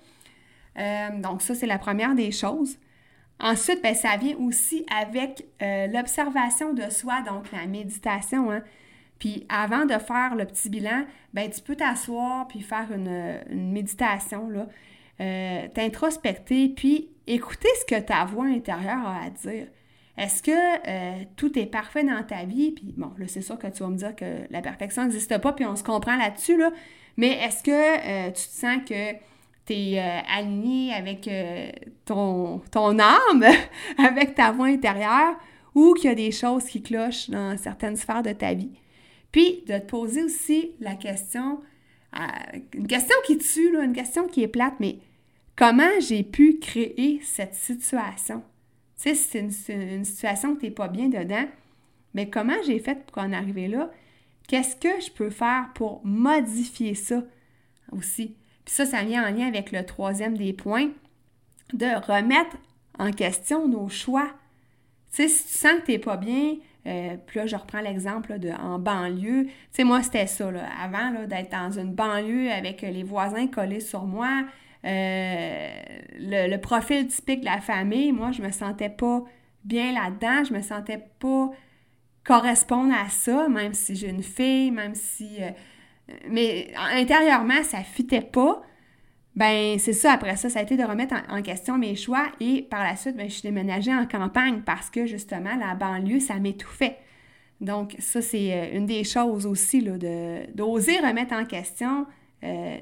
Euh, 0.78 1.10
donc 1.20 1.42
ça, 1.42 1.54
c'est 1.54 1.68
la 1.68 1.78
première 1.78 2.16
des 2.16 2.32
choses. 2.32 2.78
Ensuite, 3.40 3.82
ben, 3.82 3.96
ça 3.96 4.18
vient 4.18 4.38
aussi 4.38 4.86
avec 4.96 5.44
l'observation 5.60 6.74
de 6.74 6.90
soi, 6.90 7.22
donc 7.22 7.52
la 7.52 7.66
méditation. 7.66 8.52
Hein. 8.52 8.62
Puis 9.22 9.46
avant 9.50 9.86
de 9.86 9.94
faire 10.00 10.34
le 10.36 10.46
petit 10.46 10.68
bilan, 10.68 11.06
ben 11.32 11.48
tu 11.48 11.62
peux 11.62 11.76
t'asseoir 11.76 12.48
puis 12.48 12.62
faire 12.62 12.88
une, 12.92 13.40
méditation, 13.72 14.50
euh, 15.20 15.68
t'introspecter, 15.76 16.70
puis 16.70 17.10
écouter 17.34 17.70
ce 17.80 17.86
que 17.86 18.00
ta 18.00 18.26
voix 18.26 18.46
intérieure 18.46 19.06
a 19.06 19.26
à 19.26 19.30
dire. 19.30 19.68
Est-ce 20.18 20.44
que 20.44 20.52
euh, 20.52 21.24
tout 21.38 21.58
est 21.58 21.66
parfait 21.66 22.04
dans 22.04 22.22
ta 22.24 22.44
vie? 22.44 22.72
Puis 22.72 22.94
bon, 22.98 23.12
là, 23.18 23.26
c'est 23.28 23.42
sûr 23.42 23.58
que 23.58 23.68
tu 23.68 23.82
vas 23.82 23.90
me 23.90 23.98
dire 23.98 24.16
que 24.16 24.26
la 24.50 24.62
perfection 24.62 25.04
n'existe 25.04 25.38
pas, 25.38 25.54
puis 25.54 25.66
on 25.66 25.76
se 25.76 25.84
comprend 25.84 26.18
là-dessus, 26.18 26.58
là. 26.58 26.72
Mais 27.18 27.32
est-ce 27.44 27.64
que 27.64 27.72
euh, 27.72 28.28
tu 28.28 28.44
te 28.44 28.54
sens 28.54 28.78
que 28.88 29.14
tu 29.66 29.74
es 29.74 30.00
euh, 30.00 30.20
aligné 30.38 30.94
avec 30.94 31.30
ton, 32.06 32.60
ton 32.72 33.00
âme, 33.00 33.46
avec 33.98 34.36
ta 34.36 34.52
voix 34.52 34.68
intérieure, 34.68 35.36
ou 35.74 35.94
qu'il 35.94 36.10
y 36.10 36.14
a 36.14 36.16
des 36.16 36.32
choses 36.32 36.66
qui 36.66 36.82
clochent 36.84 37.30
dans 37.30 37.58
certaines 37.58 37.96
sphères 37.96 38.24
de 38.24 38.34
ta 38.34 38.54
vie? 38.54 38.72
Puis 39.32 39.64
de 39.66 39.78
te 39.78 39.86
poser 39.86 40.24
aussi 40.24 40.72
la 40.82 40.96
question, 40.96 41.62
une 42.74 42.88
question 42.88 43.16
qui 43.26 43.38
tue, 43.38 43.72
là, 43.72 43.84
une 43.84 43.94
question 43.94 44.28
qui 44.28 44.44
est 44.44 44.50
plate, 44.50 44.74
mais 44.82 44.98
comment 45.56 46.00
j'ai 46.00 46.24
pu 46.24 46.60
créer 46.60 47.20
cette 47.24 47.54
situation? 47.54 48.44
Tu 49.02 49.16
sais, 49.16 49.16
c'est 49.16 49.40
une, 49.40 50.06
situation 50.06 50.56
que 50.56 50.62
tu 50.62 50.66
n'es 50.68 50.72
pas 50.72 50.88
bien 50.88 51.10
dedans, 51.10 51.46
mais 52.14 52.30
comment 52.30 52.62
j'ai 52.66 52.80
fait 52.80 53.06
pour 53.06 53.24
en 53.24 53.34
arriver 53.34 53.68
là? 53.68 53.92
Qu'est-ce 54.48 54.76
que 54.76 55.02
je 55.02 55.12
peux 55.12 55.30
faire 55.30 55.70
pour 55.74 56.02
modifier 56.06 56.94
ça 56.94 57.24
aussi? 57.92 58.36
Puis 58.66 58.76
ça, 58.76 58.86
ça 58.86 59.04
vient 59.04 59.28
en 59.28 59.34
lien 59.34 59.48
avec 59.48 59.72
le 59.72 59.86
troisième 59.86 60.38
des 60.38 60.54
points, 60.54 60.90
de 61.74 61.86
remettre 62.06 62.58
en 63.00 63.12
question 63.12 63.68
nos 63.68 63.90
choix. 63.90 64.28
Tu 65.14 65.24
sais, 65.24 65.28
si 65.30 65.48
tu 65.48 65.58
sens 65.58 65.80
que 65.80 65.86
tu 65.86 65.92
n'es 65.94 66.00
pas 66.00 66.18
bien, 66.18 66.58
euh, 66.88 67.16
puis 67.26 67.40
là, 67.40 67.46
je 67.46 67.56
reprends 67.56 67.82
l'exemple 67.82 68.40
de 68.40 68.50
en 68.50 68.80
banlieue. 68.80 69.46
Tu 69.46 69.52
sais, 69.72 69.84
moi, 69.84 70.02
c'était 70.02 70.28
ça, 70.28 70.52
là, 70.52 70.66
avant 70.82 71.26
d'être 71.26 71.52
dans 71.52 71.72
une 71.72 71.94
banlieue 71.94 72.52
avec 72.52 72.82
les 72.82 73.04
voisins 73.04 73.48
collés 73.48 73.80
sur 73.80 74.06
moi, 74.06 74.46
euh, 74.86 75.70
le, 76.18 76.58
profil 76.58 77.08
typique 77.08 77.42
de 77.42 77.46
la 77.46 77.62
famille, 77.62 78.12
moi, 78.12 78.32
je 78.32 78.42
me 78.42 78.52
sentais 78.52 78.90
pas 78.90 79.24
bien 79.64 79.94
là-dedans, 79.94 80.44
je 80.44 80.54
me 80.54 80.62
sentais 80.62 81.04
pas 81.20 81.52
correspondre 82.24 82.94
à 82.94 83.10
ça, 83.10 83.48
même 83.48 83.74
si 83.74 83.96
j'ai 83.96 84.10
une 84.10 84.24
fille, 84.24 84.72
même 84.72 84.96
si... 84.96 85.38
Euh, 85.42 85.50
mais 86.30 86.74
intérieurement, 86.76 87.64
ça 87.64 87.84
fitait 87.84 88.22
pas. 88.22 88.62
Ben, 89.36 89.80
c'est 89.80 89.94
ça, 89.94 90.14
après 90.14 90.36
ça, 90.36 90.50
ça 90.50 90.60
a 90.60 90.64
été 90.64 90.76
de 90.76 90.84
remettre 90.84 91.16
en, 91.30 91.42
question 91.42 91.78
mes 91.78 91.96
choix 91.96 92.26
et 92.42 92.64
par 92.64 92.84
la 92.84 92.98
suite, 92.98 93.16
ben, 93.16 93.30
je 93.30 93.34
suis 93.36 93.44
déménagée 93.44 93.94
en 93.94 94.06
campagne 94.06 94.62
parce 94.66 94.90
que 94.90 95.06
justement, 95.06 95.56
la 95.56 95.74
banlieue, 95.74 96.20
ça 96.20 96.36
m'étouffait. 96.36 96.98
Donc, 97.62 97.96
ça, 98.00 98.22
c'est 98.22 98.52
euh, 98.52 98.78
une 98.78 98.88
des 98.88 99.04
choses 99.04 99.46
aussi, 99.46 99.84
d'oser 99.84 101.00
remettre 101.00 101.34
en 101.34 101.46
question 101.46 102.08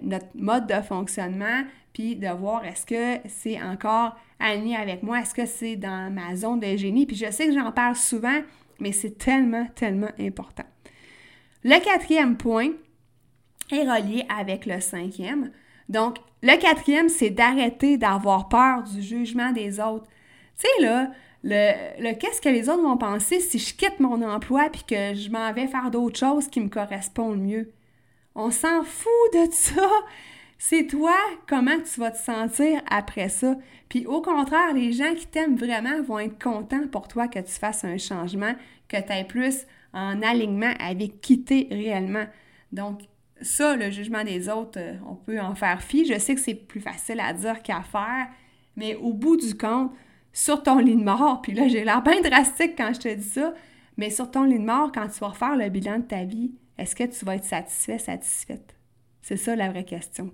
notre 0.03 0.27
mode 0.36 0.68
de 0.68 0.82
fonctionnement, 0.82 1.65
puis 1.93 2.15
de 2.15 2.27
voir 2.29 2.65
est-ce 2.65 2.86
que 2.86 3.27
c'est 3.27 3.62
encore 3.62 4.15
aligné 4.39 4.75
avec 4.75 5.03
moi, 5.03 5.19
est-ce 5.19 5.34
que 5.34 5.46
c'est 5.46 5.75
dans 5.75 6.12
ma 6.13 6.36
zone 6.36 6.60
de 6.60 6.77
génie? 6.77 7.05
Puis 7.05 7.15
je 7.15 7.31
sais 7.31 7.48
que 7.48 7.53
j'en 7.53 7.72
parle 7.72 7.96
souvent, 7.96 8.41
mais 8.79 8.91
c'est 8.91 9.17
tellement, 9.17 9.67
tellement 9.75 10.12
important. 10.19 10.63
Le 11.63 11.79
quatrième 11.84 12.38
point 12.38 12.72
est 13.72 13.84
relié 13.84 14.25
avec 14.29 14.65
le 14.65 14.79
cinquième. 14.79 15.51
Donc, 15.89 16.17
le 16.41 16.58
quatrième, 16.58 17.10
c'est 17.10 17.29
d'arrêter 17.29 17.98
d'avoir 17.98 18.48
peur 18.48 18.84
du 18.84 19.01
jugement 19.01 19.51
des 19.51 19.79
autres. 19.79 20.08
Tu 20.58 20.67
sais, 20.67 20.84
là, 20.84 21.12
le, 21.43 22.01
le 22.01 22.13
qu'est-ce 22.13 22.41
que 22.41 22.50
les 22.50 22.69
autres 22.69 22.84
vont 22.84 22.98
penser 22.98 23.39
si 23.39 23.60
je 23.60 23.75
quitte 23.75 24.00
mon 24.00 24.22
emploi 24.22 24.69
puis 24.72 24.84
que 24.84 25.13
je 25.13 25.29
m'en 25.29 25.51
vais 25.53 25.67
faire 25.67 25.91
d'autres 25.91 26.19
choses 26.19 26.48
qui 26.48 26.62
me 26.62 26.69
correspondent 26.69 27.41
mieux? 27.41 27.72
On 28.36 28.51
s'en 28.51 28.84
fout 28.84 29.34
de 29.34 29.51
ça. 29.51 29.88
C'est 30.62 30.88
toi 30.88 31.16
comment 31.48 31.80
tu 31.80 32.01
vas 32.01 32.12
te 32.12 32.18
sentir 32.18 32.82
après 32.92 33.30
ça? 33.30 33.56
Puis 33.88 34.06
au 34.06 34.22
contraire, 34.22 34.74
les 34.74 34.92
gens 34.92 35.16
qui 35.16 35.25
t'aiment 35.25 35.56
vraiment 35.56 36.01
vont 36.04 36.20
être 36.20 36.38
contents 36.38 36.86
pour 36.92 37.08
toi 37.08 37.30
que 37.30 37.39
tu 37.39 37.54
fasses 37.54 37.86
un 37.86 37.98
changement, 37.98 38.54
que 38.89 38.98
tu 38.98 39.13
aies 39.13 39.24
plus 39.24 39.66
en 39.94 40.22
alignement 40.22 40.74
avec 40.78 41.22
qui 41.22 41.46
tu 41.46 41.66
réellement. 41.72 42.25
Donc, 42.74 43.04
ça, 43.42 43.78
le 43.78 43.89
jugement 43.89 44.25
des 44.25 44.50
autres, 44.50 44.78
euh, 44.80 44.98
on 45.08 45.16
peut 45.16 45.39
en 45.39 45.56
faire 45.56 45.82
fi. 45.82 46.06
Je 46.06 46.20
sais 46.20 46.36
que 46.36 46.42
c'est 46.42 46.56
plus 46.56 46.82
facile 46.82 47.22
à 47.22 47.32
dire 47.32 47.63
qu'à 47.63 47.82
faire, 47.82 48.28
mais 48.75 48.96
au 48.96 49.13
bout 49.13 49.38
du 49.38 49.56
compte, 49.56 49.94
sur 50.34 50.62
ton 50.62 50.80
lit 50.80 50.98
de 50.98 51.04
mort, 51.04 51.42
puis 51.42 51.54
là, 51.54 51.70
j'ai 51.70 51.86
l'air 51.86 52.01
bien 52.01 52.20
drastique 52.20 52.74
quand 52.78 52.92
je 52.94 53.00
te 53.00 53.13
dis 53.16 53.30
ça, 53.30 53.54
mais 53.96 54.10
sur 54.10 54.30
ton 54.30 54.44
lit 54.44 54.60
de 54.60 54.66
mort, 54.66 54.92
quand 54.92 55.08
tu 55.08 55.20
vas 55.22 55.30
refaire 55.30 55.56
le 55.56 55.70
bilan 55.70 56.00
de 56.00 56.04
ta 56.04 56.25
vie, 56.25 56.51
est-ce 56.78 56.98
que 56.98 57.06
tu 57.06 57.24
vas 57.24 57.36
être 57.36 57.46
satisfait, 57.46 57.98
satisfaite? 57.98 58.79
C'est 59.22 59.38
ça 59.38 59.56
la 59.56 59.70
vraie 59.70 59.84
question. 59.84 60.32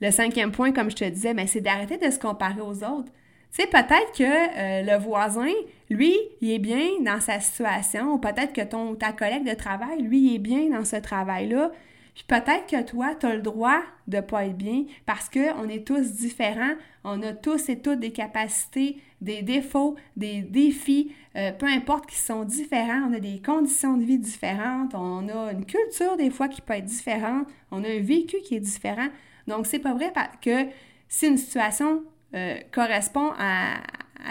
Le 0.00 0.10
cinquième 0.10 0.52
point, 0.52 0.72
comme 0.72 0.90
je 0.90 0.96
te 0.96 1.04
disais, 1.04 1.34
ben, 1.34 1.46
c'est 1.46 1.60
d'arrêter 1.60 1.98
de 1.98 2.10
se 2.10 2.18
comparer 2.18 2.60
aux 2.60 2.84
autres. 2.84 3.12
Tu 3.52 3.62
sais, 3.62 3.66
peut-être 3.68 4.12
que 4.16 4.24
euh, 4.24 4.82
le 4.82 4.98
voisin, 5.02 5.52
lui, 5.88 6.16
il 6.40 6.50
est 6.50 6.58
bien 6.58 7.00
dans 7.02 7.20
sa 7.20 7.38
situation, 7.38 8.14
ou 8.14 8.18
peut-être 8.18 8.52
que 8.52 8.62
ton, 8.62 8.96
ta 8.96 9.12
collègue 9.12 9.48
de 9.48 9.54
travail, 9.54 10.02
lui, 10.02 10.18
il 10.18 10.34
est 10.36 10.38
bien 10.38 10.70
dans 10.70 10.84
ce 10.84 10.96
travail-là. 10.96 11.70
Puis 12.14 12.24
peut-être 12.28 12.66
que 12.68 12.82
toi, 12.82 13.14
tu 13.18 13.26
as 13.26 13.34
le 13.34 13.42
droit 13.42 13.80
de 14.06 14.18
ne 14.18 14.22
pas 14.22 14.46
être 14.46 14.56
bien 14.56 14.84
parce 15.04 15.28
qu'on 15.28 15.68
est 15.68 15.84
tous 15.84 16.12
différents, 16.12 16.74
on 17.02 17.20
a 17.22 17.32
tous 17.32 17.68
et 17.68 17.80
toutes 17.80 17.98
des 17.98 18.12
capacités, 18.12 19.00
des 19.20 19.42
défauts, 19.42 19.96
des 20.16 20.42
défis, 20.42 21.12
euh, 21.34 21.50
peu 21.50 21.66
importe 21.66 22.06
qui 22.06 22.16
sont 22.16 22.44
différents, 22.44 23.08
on 23.10 23.12
a 23.14 23.18
des 23.18 23.42
conditions 23.42 23.96
de 23.96 24.04
vie 24.04 24.18
différentes, 24.18 24.94
on 24.94 25.28
a 25.28 25.52
une 25.52 25.66
culture 25.66 26.16
des 26.16 26.30
fois 26.30 26.46
qui 26.46 26.60
peut 26.60 26.74
être 26.74 26.84
différente, 26.84 27.48
on 27.72 27.82
a 27.82 27.88
un 27.88 28.00
vécu 28.00 28.36
qui 28.44 28.54
est 28.54 28.60
différent. 28.60 29.08
Donc, 29.48 29.66
c'est 29.66 29.80
pas 29.80 29.92
vrai 29.92 30.12
que 30.40 30.68
si 31.08 31.26
une 31.26 31.36
situation 31.36 32.04
euh, 32.34 32.56
correspond 32.70 33.32
à, 33.38 33.82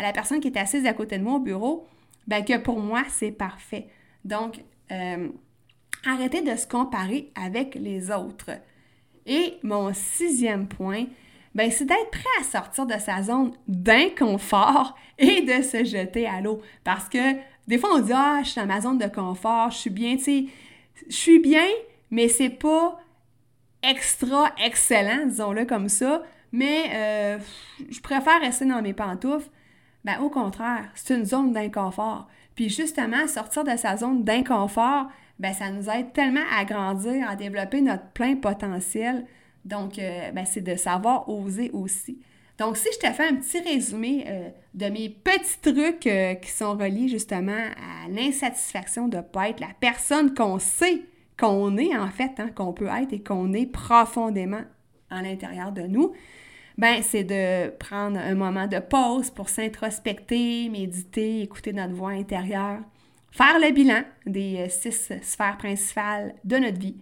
la 0.02 0.12
personne 0.14 0.40
qui 0.40 0.48
est 0.48 0.58
assise 0.58 0.86
à 0.86 0.94
côté 0.94 1.18
de 1.18 1.24
moi 1.24 1.36
au 1.36 1.40
bureau, 1.40 1.88
ben 2.28 2.44
que 2.44 2.58
pour 2.58 2.80
moi, 2.80 3.04
c'est 3.10 3.32
parfait. 3.32 3.88
Donc, 4.24 4.64
euh, 4.92 5.28
arrêtez 6.06 6.42
de 6.42 6.56
se 6.56 6.68
comparer 6.68 7.32
avec 7.36 7.76
les 7.76 8.12
autres. 8.12 8.52
Et 9.26 9.58
mon 9.64 9.94
sixième 9.94 10.68
point, 10.68 11.06
ben, 11.56 11.70
c'est 11.72 11.86
d'être 11.86 12.12
prêt 12.12 12.24
à 12.40 12.44
sortir 12.44 12.86
de 12.86 12.98
sa 13.00 13.22
zone 13.22 13.54
d'inconfort 13.68 14.98
et 15.18 15.42
de 15.42 15.62
se 15.62 15.84
jeter 15.84 16.28
à 16.28 16.42
l'eau. 16.42 16.62
Parce 16.84 17.08
que 17.10 17.36
des 17.68 17.78
fois, 17.78 17.92
on 17.96 18.00
dit 18.00 18.12
Ah, 18.14 18.42
je 18.44 18.50
suis 18.50 18.62
dans 18.62 18.68
ma 18.68 18.82
zone 18.82 18.98
de 18.98 19.08
confort, 19.08 19.72
je 19.72 19.78
suis 19.78 19.90
bien, 19.90 20.18
tu 20.18 20.24
sais, 20.24 20.46
je 21.08 21.16
suis 21.16 21.40
bien, 21.40 21.68
mais 22.12 22.28
c'est 22.28 22.50
pas 22.50 23.00
extra 23.82 24.52
excellent, 24.64 25.26
disons-le 25.28 25.66
comme 25.66 25.90
ça, 25.90 26.24
mais 26.52 26.90
euh, 26.94 27.38
je 27.90 28.00
préfère 28.00 28.40
rester 28.40 28.66
dans 28.66 28.82
mes 28.82 28.94
pantoufles. 28.94 29.50
Ben, 30.06 30.20
au 30.20 30.30
contraire, 30.30 30.90
c'est 30.96 31.16
une 31.16 31.26
zone 31.26 31.54
d'inconfort. 31.54 32.28
Puis 32.56 32.70
justement, 32.70 33.28
sortir 33.28 33.64
de 33.64 33.76
sa 33.78 33.98
zone 33.98 34.24
d'inconfort, 34.24 35.08
ben, 35.44 35.54
ça 35.54 35.70
nous 35.70 35.90
aide 35.90 36.14
tellement 36.14 36.46
à 36.58 36.64
grandir, 36.64 37.30
à 37.30 37.36
développer 37.36 37.82
notre 37.82 38.08
plein 38.14 38.38
potentiel. 38.38 39.26
Donc, 39.66 40.00
euh, 40.00 40.32
ben, 40.32 40.46
c'est 40.46 40.62
de 40.62 40.76
savoir 40.76 41.30
oser 41.30 41.70
aussi. 41.74 42.18
Donc, 42.58 42.78
si 42.78 42.88
je 42.94 43.08
te 43.08 43.14
fais 43.14 43.28
un 43.28 43.36
petit 43.36 43.60
résumé 43.60 44.26
euh, 44.28 44.50
de 44.74 44.86
mes 44.86 45.10
petits 45.10 45.60
trucs 45.62 46.10
qui 46.42 46.50
sont 46.50 46.78
reliés 46.78 47.10
justement 47.10 47.52
à 47.52 48.10
l'insatisfaction 48.10 49.10
de 49.10 49.18
ne 49.18 49.22
pas 49.22 49.50
être 49.50 49.60
la 49.60 49.72
personne 49.80 50.34
qu'on 50.34 50.60
sait 50.60 51.02
qu'on 51.38 51.78
est 51.78 51.96
en 51.98 52.10
fait, 52.10 52.32
hein, 52.40 52.50
qu'on 52.56 52.72
peut 52.72 52.88
être 52.88 53.12
et 53.12 53.22
qu'on 53.22 53.52
est 53.54 53.66
profondément 53.66 54.62
à 55.10 55.22
l'intérieur 55.22 55.74
de 55.74 55.82
nous, 55.82 56.14
ben 56.78 57.02
c'est 57.02 57.24
de 57.24 57.70
prendre 57.78 58.18
un 58.18 58.36
moment 58.36 58.68
de 58.68 58.80
pause 58.80 59.30
pour 59.30 59.50
s'introspecter, 59.50 60.70
méditer, 60.70 61.42
écouter 61.42 61.74
notre 61.74 61.94
voix 61.94 62.12
intérieure, 62.12 62.80
faire 63.34 63.60
le 63.60 63.72
bilan 63.72 64.04
des 64.28 64.58
euh, 64.60 64.70
six 64.70 65.12
sphères 65.24 65.58
principales 65.58 66.36
de 66.44 66.58
notre 66.58 66.80
vie, 66.80 66.98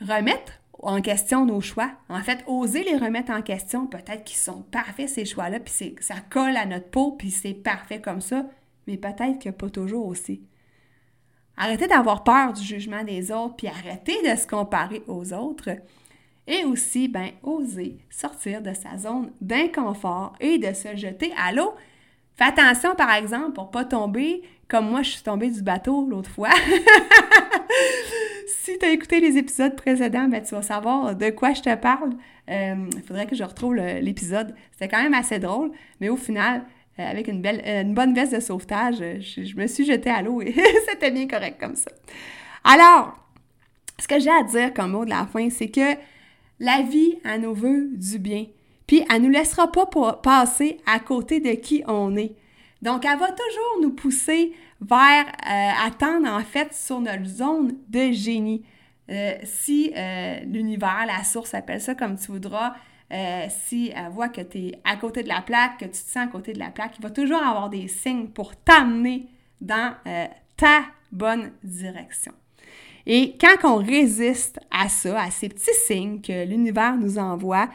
remettre 0.00 0.52
en 0.82 1.00
question 1.00 1.46
nos 1.46 1.60
choix, 1.60 1.90
en 2.08 2.20
fait, 2.20 2.44
oser 2.46 2.84
les 2.84 2.96
remettre 2.96 3.32
en 3.32 3.42
question, 3.42 3.86
peut-être 3.86 4.24
qu'ils 4.24 4.38
sont 4.38 4.62
parfaits 4.62 5.08
ces 5.08 5.24
choix-là, 5.24 5.60
puis 5.60 5.96
ça 6.00 6.14
colle 6.30 6.56
à 6.56 6.66
notre 6.66 6.88
peau, 6.88 7.12
puis 7.12 7.30
c'est 7.30 7.54
parfait 7.54 8.00
comme 8.00 8.20
ça, 8.20 8.46
mais 8.86 8.96
peut-être 8.96 9.38
que 9.38 9.50
pas 9.50 9.70
toujours 9.70 10.06
aussi. 10.06 10.42
Arrêtez 11.56 11.86
d'avoir 11.86 12.24
peur 12.24 12.52
du 12.52 12.62
jugement 12.62 13.04
des 13.04 13.32
autres, 13.32 13.56
puis 13.56 13.66
arrêtez 13.66 14.16
de 14.22 14.36
se 14.38 14.46
comparer 14.46 15.02
aux 15.06 15.32
autres. 15.32 15.70
Et 16.46 16.64
aussi, 16.64 17.06
ben, 17.06 17.30
oser 17.42 17.98
sortir 18.08 18.62
de 18.62 18.72
sa 18.72 18.96
zone 18.96 19.30
d'inconfort 19.42 20.32
et 20.40 20.58
de 20.58 20.72
se 20.72 20.96
jeter 20.96 21.32
à 21.36 21.52
l'eau. 21.52 21.74
Fais 22.34 22.44
attention, 22.44 22.94
par 22.94 23.12
exemple, 23.12 23.52
pour 23.52 23.70
pas 23.70 23.84
tomber 23.84 24.42
comme 24.70 24.88
moi, 24.88 25.02
je 25.02 25.10
suis 25.10 25.22
tombée 25.22 25.50
du 25.50 25.62
bateau 25.62 26.06
l'autre 26.08 26.30
fois. 26.30 26.50
si 28.46 28.78
tu 28.78 28.86
as 28.86 28.90
écouté 28.90 29.20
les 29.20 29.36
épisodes 29.36 29.74
précédents, 29.76 30.28
ben, 30.28 30.42
tu 30.42 30.54
vas 30.54 30.62
savoir 30.62 31.14
de 31.16 31.30
quoi 31.30 31.52
je 31.52 31.62
te 31.62 31.74
parle. 31.74 32.12
Il 32.48 32.54
euh, 32.54 32.90
faudrait 33.06 33.26
que 33.26 33.36
je 33.36 33.44
retrouve 33.44 33.74
l'épisode. 33.74 34.54
C'était 34.72 34.88
quand 34.88 35.02
même 35.02 35.14
assez 35.14 35.38
drôle, 35.38 35.72
mais 36.00 36.08
au 36.08 36.16
final, 36.16 36.64
euh, 37.00 37.10
avec 37.10 37.28
une, 37.28 37.40
belle, 37.40 37.62
euh, 37.66 37.84
bonne 37.84 38.14
veste 38.14 38.34
de 38.34 38.40
sauvetage. 38.40 38.96
Euh, 39.00 39.20
je, 39.20 39.56
me 39.56 39.66
suis 39.66 39.84
jetée 39.84 40.10
à 40.10 40.22
l'eau 40.22 40.42
et 40.42 40.54
c'était 40.88 41.10
bien 41.10 41.26
correct 41.26 41.58
comme 41.60 41.76
ça. 41.76 41.90
Alors, 42.64 43.16
ce 43.98 44.08
que 44.08 44.18
j'ai 44.18 44.30
à 44.30 44.42
dire 44.42 44.74
comme 44.74 44.92
mot 44.92 45.04
de 45.04 45.10
la 45.10 45.26
fin, 45.26 45.48
c'est 45.50 45.68
que 45.68 45.96
la 46.58 46.82
vie, 46.82 47.18
elle 47.24 47.42
nous 47.42 47.54
veut 47.54 47.88
du 47.92 48.18
bien. 48.18 48.46
Puis, 48.86 49.04
elle 49.08 49.22
ne 49.22 49.26
nous 49.26 49.32
laissera 49.32 49.70
pas 49.70 49.86
passer 50.22 50.78
à 50.84 50.98
côté 50.98 51.40
de 51.40 51.52
qui 51.52 51.82
on 51.86 52.16
est. 52.16 52.34
Donc, 52.82 53.04
elle 53.04 53.18
va 53.18 53.28
toujours 53.28 53.82
nous 53.82 53.92
pousser 53.92 54.52
vers 54.80 55.26
euh, 55.26 55.86
attendre, 55.86 56.28
en 56.28 56.40
fait, 56.40 56.72
sur 56.72 57.00
notre 57.00 57.26
zone 57.26 57.76
de 57.88 58.12
génie. 58.12 58.64
Euh, 59.10 59.34
si 59.44 59.92
euh, 59.96 60.40
l'univers, 60.46 61.04
la 61.06 61.24
source, 61.24 61.54
appelle 61.54 61.80
ça 61.80 61.94
comme 61.94 62.16
tu 62.16 62.28
voudras, 62.28 62.74
si 63.48 63.92
elle 63.92 64.12
voit 64.12 64.28
que 64.28 64.40
tu 64.40 64.58
es 64.58 64.72
à 64.84 64.94
côté 64.94 65.24
de 65.24 65.28
la 65.28 65.42
plaque, 65.42 65.78
que 65.78 65.84
tu 65.84 65.90
te 65.90 65.96
sens 65.96 66.16
à 66.18 66.26
côté 66.28 66.52
de 66.52 66.60
la 66.60 66.70
plaque, 66.70 66.92
il 66.96 67.02
va 67.02 67.10
toujours 67.10 67.42
avoir 67.42 67.68
des 67.68 67.88
signes 67.88 68.28
pour 68.28 68.54
t'amener 68.54 69.26
dans 69.60 69.94
ta 70.56 70.82
bonne 71.10 71.50
direction. 71.64 72.32
Et 73.06 73.36
quand 73.40 73.56
on 73.64 73.76
résiste 73.78 74.60
à 74.70 74.88
ça, 74.88 75.20
à 75.20 75.30
ces 75.32 75.48
petits 75.48 75.74
signes 75.74 76.20
que 76.20 76.46
l'univers 76.46 76.96
nous 76.96 77.18
envoie, 77.18 77.68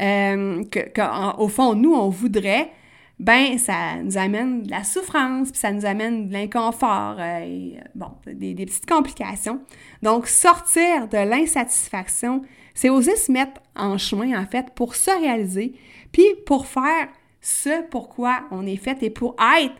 euh, 0.00 0.62
qu'au 0.94 1.48
fond, 1.48 1.74
nous, 1.74 1.92
on 1.94 2.08
voudrait, 2.08 2.70
ben 3.18 3.58
ça 3.58 3.96
nous 3.96 4.16
amène 4.16 4.62
de 4.62 4.70
la 4.70 4.84
souffrance, 4.84 5.50
puis 5.50 5.58
ça 5.58 5.72
nous 5.72 5.84
amène 5.84 6.28
de 6.28 6.32
l'inconfort, 6.32 7.16
euh, 7.18 7.40
et, 7.40 7.78
bon, 7.94 8.12
des, 8.26 8.54
petites 8.54 8.86
complications. 8.86 9.60
Donc, 10.02 10.28
sortir 10.28 11.08
de 11.08 11.18
l'insatisfaction, 11.18 12.42
c'est 12.74 12.90
oser 12.90 13.16
se 13.16 13.32
mettre 13.32 13.60
en 13.74 13.98
chemin, 13.98 14.40
en 14.40 14.46
fait, 14.46 14.72
pour 14.74 14.94
se 14.94 15.10
réaliser, 15.10 15.74
puis 16.12 16.26
pour 16.46 16.66
faire 16.66 17.08
ce 17.40 17.82
pourquoi 17.90 18.44
on 18.50 18.66
est 18.66 18.76
fait 18.76 19.02
et 19.02 19.10
pour 19.10 19.34
être 19.60 19.74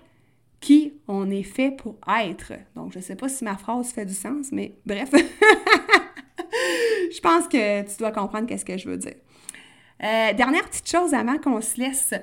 qui 0.60 0.94
on 1.06 1.30
est 1.30 1.44
fait 1.44 1.70
pour 1.70 1.96
être. 2.20 2.54
Donc, 2.74 2.92
je 2.92 2.98
ne 2.98 3.02
sais 3.02 3.14
pas 3.14 3.28
si 3.28 3.44
ma 3.44 3.56
phrase 3.56 3.92
fait 3.92 4.04
du 4.04 4.14
sens, 4.14 4.48
mais 4.50 4.74
bref. 4.84 5.10
je 7.12 7.20
pense 7.20 7.46
que 7.46 7.82
tu 7.82 7.96
dois 7.98 8.10
comprendre 8.10 8.46
qu'est-ce 8.46 8.64
que 8.64 8.76
je 8.76 8.88
veux 8.88 8.96
dire. 8.96 9.14
Euh, 10.02 10.32
dernière 10.32 10.68
petite 10.68 10.88
chose 10.88 11.14
avant 11.14 11.38
qu'on 11.38 11.60
se 11.60 11.80
laisse. 11.80 12.14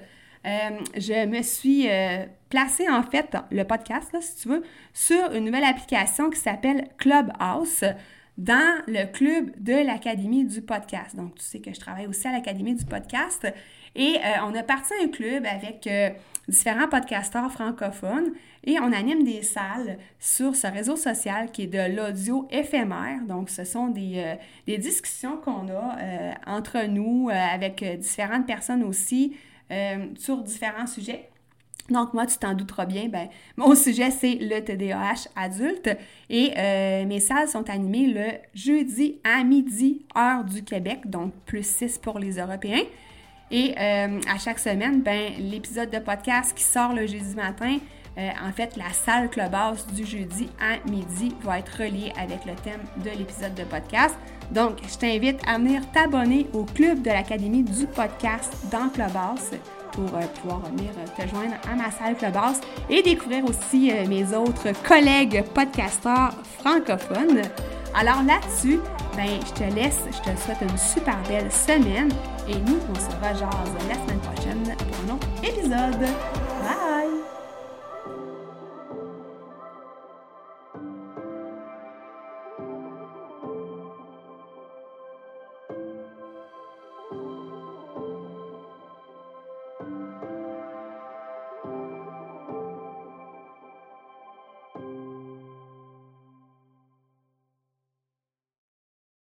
Euh, 0.46 0.80
je 0.96 1.26
me 1.26 1.42
suis 1.42 1.90
euh, 1.90 2.26
placée, 2.50 2.88
en 2.90 3.04
fait, 3.04 3.36
le 3.52 3.64
podcast, 3.64 4.12
là, 4.14 4.22
si 4.22 4.36
tu 4.36 4.50
veux, 4.50 4.64
sur 4.94 5.32
une 5.34 5.46
nouvelle 5.46 5.64
application 5.64 6.30
qui 6.30 6.40
s'appelle 6.40 6.90
Clubhouse 6.98 7.84
dans 8.38 8.82
le 8.88 9.06
club 9.12 9.52
de 9.58 9.74
l'Académie 9.86 10.46
du 10.46 10.62
podcast. 10.62 11.16
Donc, 11.16 11.36
tu 11.36 11.44
sais 11.44 11.60
que 11.60 11.74
je 11.74 11.80
travaille 11.80 12.08
aussi 12.08 12.28
à 12.28 12.32
l'Académie 12.32 12.76
du 12.76 12.86
podcast. 12.86 13.48
Et 13.96 14.18
on 14.44 14.54
a 14.54 14.62
parti 14.62 14.92
un 15.02 15.08
club 15.08 15.46
avec 15.46 15.88
différents 16.48 16.88
podcasteurs 16.88 17.52
francophones 17.52 18.34
et 18.64 18.80
on 18.80 18.92
anime 18.92 19.24
des 19.24 19.44
salles 19.44 19.98
sur 20.20 20.56
ce 20.56 20.68
réseau 20.68 20.96
social 20.96 21.52
qui 21.52 21.64
est 21.64 21.68
de 21.68 21.96
l'audio 21.96 22.48
éphémère. 22.52 23.22
Donc, 23.28 23.50
ce 23.50 23.64
sont 23.64 23.88
des, 23.88 24.38
euh, 24.68 24.78
discussions 24.78 25.38
qu'on 25.38 25.70
a 25.70 25.98
euh, 26.00 26.34
entre 26.48 26.86
nous 26.88 27.30
euh, 27.30 27.34
avec 27.34 27.84
différentes 28.00 28.48
personnes 28.48 28.84
aussi 28.84 29.36
sur 30.18 30.42
différents 30.44 30.88
sujets. 30.88 31.30
Donc, 31.90 32.14
moi, 32.14 32.26
tu 32.26 32.38
t'en 32.38 32.54
douteras 32.54 32.86
bien, 32.86 33.10
ben, 33.10 33.28
mon 33.58 33.76
sujet, 33.76 34.10
c'est 34.10 34.36
le 34.36 34.60
TDAH 34.60 35.30
adulte 35.36 35.90
et 36.30 36.52
mes 37.06 37.20
salles 37.20 37.48
sont 37.48 37.70
animées 37.70 38.08
le 38.08 38.28
jeudi 38.54 39.20
à 39.24 39.44
midi, 39.44 40.06
heure 40.18 40.44
du 40.44 40.64
Québec, 40.64 41.02
donc 41.06 41.34
plus 41.46 41.66
6 41.66 42.00
pour 42.00 42.20
les 42.20 42.40
Européens. 42.40 42.84
Et 43.52 43.76
euh, 43.78 44.20
à 44.28 44.38
chaque 44.40 44.60
semaine, 44.60 45.02
ben, 45.02 45.34
l'épisode 45.40 45.90
de 45.90 46.00
podcast 46.00 46.54
qui 46.56 46.64
sort 46.64 46.94
le 46.94 47.06
jeudi 47.06 47.36
matin, 47.36 47.78
euh, 48.18 48.30
en 48.44 48.52
fait, 48.52 48.76
la 48.76 48.90
salle 48.92 49.30
Clubhouse 49.30 49.86
du 49.88 50.06
jeudi 50.06 50.50
à 50.60 50.78
midi 50.90 51.36
va 51.42 51.60
être 51.60 51.78
reliée 51.78 52.12
avec 52.18 52.46
le 52.46 52.56
thème 52.56 52.82
de 53.04 53.10
l'épisode 53.18 53.54
de 53.54 53.64
podcast. 53.64 54.16
Donc, 54.52 54.78
je 54.88 54.98
t'invite 54.98 55.40
à 55.48 55.58
venir 55.58 55.82
t'abonner 55.92 56.48
au 56.54 56.64
club 56.64 57.02
de 57.02 57.10
l'Académie 57.10 57.64
du 57.64 57.88
podcast 57.88 58.54
dans 58.72 58.90
Clubhouse 58.90 59.52
pour 59.92 60.06
euh, 60.16 60.22
pouvoir 60.42 60.62
venir 60.72 60.92
te 61.18 61.28
joindre 61.28 61.56
à 61.72 61.76
ma 61.76 61.92
salle 61.92 62.16
Clubhouse 62.16 62.60
et 62.90 63.02
découvrir 63.02 63.46
aussi 63.46 63.92
mes 64.08 64.36
autres 64.36 64.70
collègues 64.88 65.44
podcasteurs 65.54 66.34
francophones. 66.60 67.42
Alors 67.94 68.24
là-dessus, 68.24 68.80
ben, 69.16 69.40
je 69.46 69.54
te 69.54 69.74
laisse, 69.74 70.00
je 70.08 70.32
te 70.32 70.38
souhaite 70.38 70.62
une 70.62 70.78
super 70.78 71.18
belle 71.30 71.50
semaine 71.52 72.10
et 72.48 72.56
nous, 72.56 72.78
on 72.90 72.96
se 72.96 73.16
rejase 73.18 73.72
la 73.88 73.96
semaine 73.96 74.20
prochaine 74.20 74.76
pour 74.78 75.12
un 75.12 75.16
autre 75.16 75.28
épisode. 75.42 76.45